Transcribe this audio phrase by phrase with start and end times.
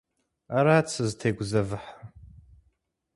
[0.57, 1.87] Арат сызытегузэвыхьыр.